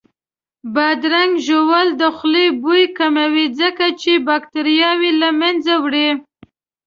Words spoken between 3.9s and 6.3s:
چې باکتریاوې له منځه وړي